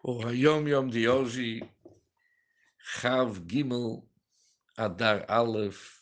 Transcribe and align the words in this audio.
O 0.00 0.22
Hayom 0.24 0.68
Yom 0.68 0.88
de 0.88 1.08
hoje, 1.08 1.60
Chav 2.78 3.44
Gimel 3.50 4.08
Adar 4.76 5.24
Aleph, 5.28 6.00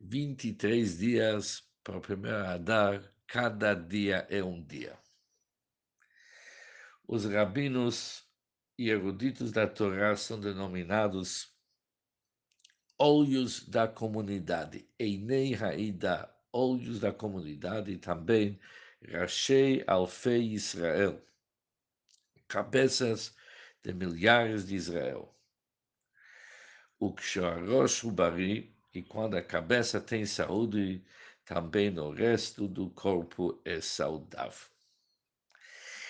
23 0.00 0.96
dias 0.96 1.68
para 1.82 1.98
o 1.98 2.00
primeiro 2.00 2.46
Adar, 2.46 3.12
cada 3.26 3.74
dia 3.74 4.24
é 4.30 4.40
um 4.40 4.62
dia. 4.62 4.96
Os 7.08 7.24
rabinos 7.24 8.24
e 8.78 8.88
eruditos 8.88 9.50
da 9.50 9.66
Torá 9.66 10.14
são 10.14 10.38
denominados 10.38 11.52
olhos 12.96 13.68
da 13.68 13.88
comunidade, 13.88 14.88
Einei 14.96 15.56
Haida, 15.56 16.32
olhos 16.52 17.00
da 17.00 17.12
comunidade, 17.12 17.98
também 17.98 18.60
Rashei 19.10 19.82
Alfei 19.88 20.52
Israel 20.52 21.20
cabeças 22.48 23.34
de 23.82 23.92
milhares 23.92 24.66
de 24.66 24.74
Israel. 24.74 25.34
O 26.98 27.12
Ksharosh 27.14 28.04
Bari, 28.04 28.74
e 28.94 29.02
quando 29.02 29.36
a 29.36 29.42
cabeça 29.42 30.00
tem 30.00 30.24
saúde, 30.24 31.04
também 31.44 31.96
o 31.98 32.10
resto 32.10 32.66
do 32.66 32.90
corpo 32.90 33.60
é 33.64 33.80
saudável. 33.80 34.68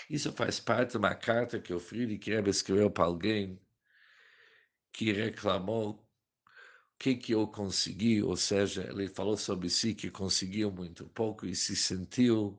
Isso 0.09 0.33
faz 0.33 0.61
parte 0.61 0.93
de 0.93 0.99
uma 0.99 1.15
carta 1.15 1.61
que 1.61 1.75
o 1.75 1.81
Friedrich 1.81 2.31
Rebbe 2.31 2.51
escreveu 2.51 2.91
para 2.91 3.05
alguém 3.05 3.61
que 4.93 5.13
reclamou 5.13 5.91
o 5.91 6.99
que, 6.99 7.17
que 7.17 7.33
eu 7.33 7.47
consegui, 7.49 8.23
ou 8.23 8.37
seja, 8.37 8.89
ele 8.89 9.09
falou 9.09 9.37
sobre 9.37 9.69
si 9.69 9.95
que 9.95 10.11
conseguiu 10.11 10.71
muito 10.71 11.07
pouco 11.09 11.45
e 11.45 11.55
se 11.55 11.77
sentiu 11.77 12.59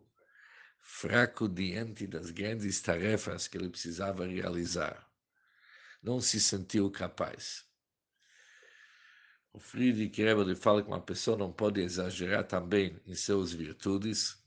fraco 0.89 1.49
diante 1.49 2.07
das 2.07 2.31
grandes 2.31 2.81
tarefas 2.81 3.45
que 3.45 3.57
ele 3.57 3.69
precisava 3.69 4.25
realizar. 4.25 5.05
Não 6.01 6.21
se 6.21 6.39
sentiu 6.39 6.89
capaz. 6.89 7.65
O 9.51 9.59
Friedrich 9.59 10.23
Rebbe 10.23 10.55
fala 10.55 10.81
que 10.81 10.87
uma 10.87 11.01
pessoa 11.01 11.37
não 11.37 11.51
pode 11.51 11.81
exagerar 11.81 12.47
também 12.47 12.99
em 13.05 13.13
suas 13.15 13.51
virtudes, 13.51 14.41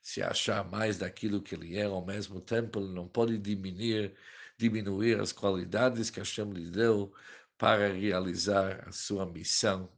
se 0.00 0.22
achar 0.22 0.64
mais 0.64 0.96
daquilo 0.96 1.42
que 1.42 1.54
ele 1.54 1.76
é, 1.76 1.84
ao 1.84 2.04
mesmo 2.04 2.40
tempo 2.40 2.80
ele 2.80 2.94
não 2.94 3.06
pode 3.06 3.36
diminuir, 3.36 4.16
diminuir 4.56 5.20
as 5.20 5.32
qualidades 5.32 6.08
que 6.08 6.18
Hashem 6.18 6.50
lhe 6.50 6.70
deu 6.70 7.12
para 7.58 7.92
realizar 7.92 8.88
a 8.88 8.90
sua 8.90 9.26
missão 9.26 9.92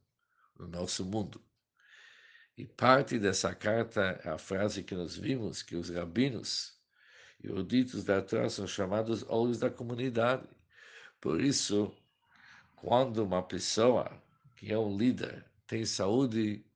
no 0.58 0.66
nosso 0.66 1.04
mundo. 1.04 1.40
E 2.58 2.66
parte 2.66 3.20
dessa 3.20 3.54
carta 3.54 4.20
é 4.24 4.30
a 4.30 4.36
frase 4.36 4.82
que 4.82 4.92
nós 4.92 5.14
vimos, 5.16 5.62
que 5.62 5.76
os 5.76 5.90
rabinos 5.90 6.76
e 7.40 7.46
eruditos 7.46 8.02
da 8.02 8.20
Torá 8.20 8.50
são 8.50 8.66
chamados 8.66 9.24
olhos 9.28 9.60
da 9.60 9.70
comunidade. 9.70 10.44
Por 11.20 11.40
isso, 11.40 11.96
quando 12.74 13.18
uma 13.18 13.44
pessoa 13.44 14.10
que 14.56 14.72
é 14.72 14.76
um 14.76 14.98
líder 14.98 15.48
tem 15.68 15.84
saúde, 15.84 16.66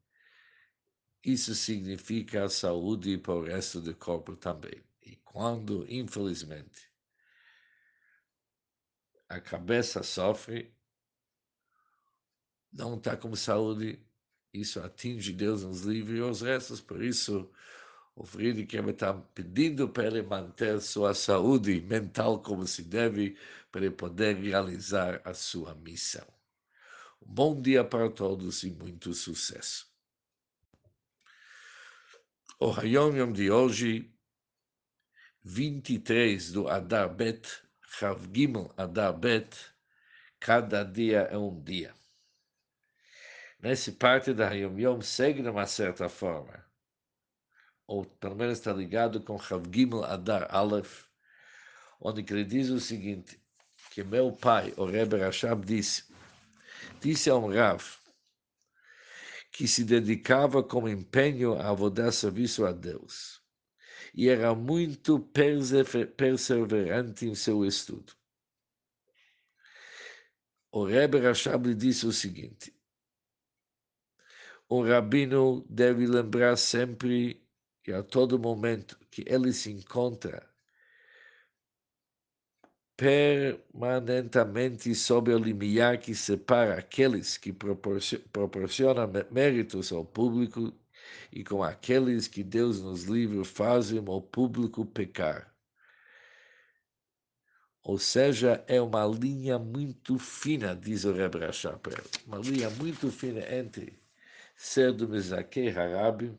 isso 1.25 1.53
significa 1.53 2.49
saúde 2.49 3.19
para 3.19 3.35
o 3.35 3.43
resto 3.43 3.81
do 3.81 3.93
corpo 3.93 4.37
também. 4.37 4.85
E 5.05 5.17
quando, 5.17 5.85
infelizmente, 5.93 6.89
a 9.29 9.41
cabeça 9.41 10.05
sofre, 10.05 10.73
não 12.73 12.99
está 12.99 13.17
com 13.17 13.35
saúde, 13.35 14.01
isso 14.53 14.81
atinge 14.81 15.33
Deus 15.33 15.63
nos 15.63 15.83
livre 15.83 16.19
e 16.19 16.21
os 16.21 16.43
restos. 16.43 16.81
Por 16.81 17.03
isso, 17.03 17.51
o 18.15 18.25
Friedrich 18.25 18.77
está 18.77 19.15
pedindo 19.15 19.89
para 19.89 20.07
ele 20.07 20.23
manter 20.23 20.81
sua 20.81 21.15
saúde 21.15 21.81
mental 21.81 22.43
como 22.43 22.67
se 22.67 22.83
deve, 22.83 23.37
para 23.71 23.87
ele 23.87 23.95
poder 23.95 24.37
realizar 24.37 25.23
a 25.25 25.33
sua 25.33 25.75
missão. 25.75 26.27
Um 27.23 27.33
bom 27.33 27.61
dia 27.61 27.83
para 27.83 28.11
todos 28.11 28.63
e 28.63 28.71
muito 28.71 29.15
sucesso. 29.15 29.91
O 32.61 32.71
Hayom 32.71 33.17
Yom 33.17 33.33
de 33.33 33.51
hoje, 33.51 34.15
23 35.43 36.53
do 36.53 36.69
Adar 36.69 37.13
Bet, 37.13 37.49
Chav 37.99 38.29
Gimel 38.33 38.73
Adar 38.77 39.19
Bet, 39.19 39.57
cada 40.39 40.85
dia 40.85 41.21
é 41.23 41.39
um 41.39 41.61
dia 41.63 41.95
nesse 43.63 43.93
parte 43.93 44.35
da 44.35 44.51
Yom 44.51 44.77
Yom 44.77 45.01
segue 45.01 45.41
de 45.41 45.49
uma 45.49 45.67
certa 45.67 46.09
forma, 46.09 46.67
ou 47.87 48.05
pelo 48.05 48.35
menos 48.35 48.59
está 48.59 48.73
ligado 48.73 49.23
com 49.23 49.39
Chav 49.39 49.65
Gimel 49.73 50.05
Adar 50.05 50.49
Aleph, 50.51 51.07
onde 52.01 52.21
ele 52.29 52.45
diz 52.45 52.69
o 52.71 52.81
seguinte, 52.81 53.41
que 53.93 54.03
meu 54.03 54.33
pai, 54.33 54.75
o 54.77 54.85
Rebbe 54.85 55.17
Rashab, 55.19 55.65
disse, 55.65 56.13
disse 57.01 57.31
a 57.31 57.37
um 57.37 57.55
Rav, 57.55 57.85
que 59.53 59.69
se 59.69 59.85
dedicava 59.85 60.63
com 60.63 60.89
empenho 60.89 61.55
a 61.55 61.73
dar 61.91 62.11
serviço 62.11 62.65
a 62.67 62.73
Deus, 62.73 63.41
e 64.13 64.29
era 64.29 64.55
muito 64.55 65.21
perseverante 66.17 67.27
em 67.27 67.35
seu 67.35 67.65
estudo. 67.65 68.13
O 70.73 70.85
Rebbe 70.85 71.21
Rashab 71.21 71.75
disse 71.75 72.07
o 72.07 72.13
seguinte, 72.13 72.75
um 74.73 74.83
rabino 74.83 75.63
deve 75.69 76.07
lembrar 76.07 76.57
sempre 76.57 77.47
e 77.87 77.93
a 77.93 78.03
todo 78.03 78.39
momento 78.39 78.99
que 79.11 79.23
ele 79.27 79.53
se 79.53 79.71
encontra 79.71 80.49
permanentemente 82.97 84.95
sob 84.95 85.31
o 85.35 85.39
limiar 85.39 85.99
que 85.99 86.15
separa 86.15 86.79
aqueles 86.79 87.37
que 87.37 87.53
proporcionam 87.53 89.11
méritos 89.31 89.93
ao 89.93 90.07
público 90.07 90.73
e 91.31 91.45
com 91.45 91.63
aqueles 91.63 92.27
que 92.27 92.43
Deus 92.43 92.81
nos 92.81 93.05
livre 93.05 93.45
fazem 93.45 93.99
o 93.99 94.23
público 94.23 94.87
pecar. 94.87 95.53
Ou 97.83 97.99
seja, 97.99 98.65
é 98.67 98.81
uma 98.81 99.05
linha 99.05 99.59
muito 99.59 100.19
fina, 100.19 100.75
diz 100.75 101.05
o 101.05 101.13
Rebbe 101.13 101.41
Rashapel, 101.41 102.05
uma 102.27 102.39
linha 102.39 102.71
muito 102.71 103.11
fina 103.11 103.41
entre 103.55 104.02
ser 104.63 104.93
do 104.93 105.09
Mizakei 105.09 105.71
Harabi, 105.71 106.39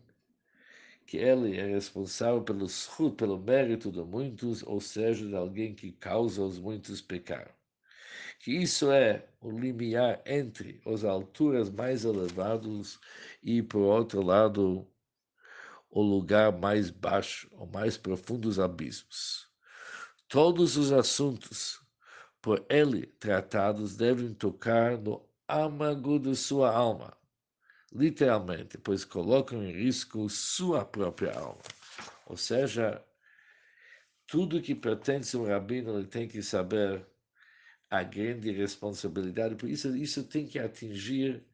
que 1.06 1.17
ele 1.17 1.57
é 1.57 1.66
responsável 1.66 2.41
pelo 2.41 2.69
schut, 2.69 3.17
pelo 3.17 3.38
mérito 3.38 3.91
de 3.91 4.01
muitos, 4.01 4.63
ou 4.63 4.79
seja, 4.79 5.28
de 5.28 5.35
alguém 5.35 5.75
que 5.75 5.91
causa 5.91 6.41
os 6.41 6.57
muitos 6.57 7.01
pecar. 7.01 7.53
Que 8.39 8.53
isso 8.53 8.89
é 8.89 9.28
o 9.41 9.51
limiar 9.51 10.22
entre 10.25 10.81
as 10.85 11.03
alturas 11.03 11.69
mais 11.69 12.06
elevadas 12.06 12.97
e, 13.44 13.62
por 13.62 13.81
outro 13.81 14.22
lado, 14.22 14.88
o 15.91 16.01
lugar 16.01 16.57
mais 16.57 16.89
baixo, 16.89 17.50
ou 17.51 17.67
mais 17.67 17.97
profundos 17.97 18.57
abismos. 18.57 19.50
Todos 20.29 20.78
os 20.78 20.94
assuntos 20.94 21.85
por 22.41 22.66
ele 22.69 23.06
tratados 23.06 23.97
devem 23.97 24.33
tocar 24.33 24.97
no 24.97 25.22
âmago 25.45 26.17
de 26.17 26.35
sua 26.38 26.73
alma, 26.73 27.16
literalmente, 27.94 28.78
pois 28.78 29.06
colocam 29.06 29.64
em 29.64 29.72
risco 29.72 30.28
sua 30.30 30.84
própria 30.84 31.38
alma. 31.38 31.62
Ou 32.26 32.36
seja, 32.36 33.04
tudo 34.28 34.62
que 34.62 34.74
pertence 34.74 35.36
ao 35.36 35.46
rabino 35.46 35.98
ele 35.98 36.08
tem 36.08 36.28
que 36.28 36.42
saber 36.42 37.06
a 37.90 38.02
grande 38.02 38.52
responsabilidade, 38.52 39.56
por 39.56 39.70
isso 39.70 39.96
isso 39.96 40.24
tem 40.24 40.48
que 40.48 40.58
atingir 40.58 41.46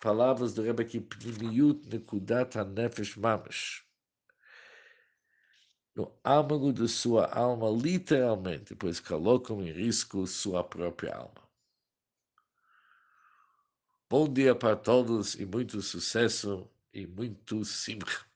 palavras 0.00 0.54
do 0.54 0.62
Rebbe 0.62 0.84
que 0.86 1.00
pnimiut 1.00 1.86
nekudat 1.88 2.54
nefesh 2.64 3.16
mamash. 3.16 3.84
No 5.94 6.10
âmago 6.24 6.72
de 6.72 6.88
sua 6.88 7.26
alma, 7.26 7.68
literalmente, 7.68 8.74
pois 8.74 8.98
colocam 8.98 9.62
em 9.62 9.70
risco 9.70 10.26
sua 10.26 10.64
própria 10.64 11.14
alma. 11.14 11.41
Bom 14.12 14.30
dia 14.30 14.54
para 14.54 14.76
todos 14.76 15.36
e 15.36 15.46
muito 15.46 15.80
sucesso 15.80 16.70
e 16.92 17.06
muito 17.06 17.64
simcha. 17.64 18.26